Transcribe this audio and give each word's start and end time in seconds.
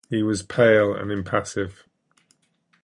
He 0.09 0.23
was 0.23 0.41
pale 0.41 0.95
and 0.95 1.11
impassive. 1.11 1.87